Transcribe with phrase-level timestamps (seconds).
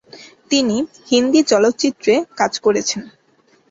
[0.51, 0.77] তিনি
[1.09, 3.01] হিন্দি চলচ্চিত্রে কাজ করেছেন।